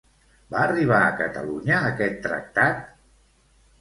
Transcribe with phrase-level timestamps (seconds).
[0.53, 2.81] Va arribar a Catalunya aquest tractat?